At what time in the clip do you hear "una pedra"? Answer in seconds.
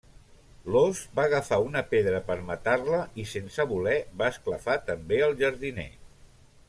1.65-2.21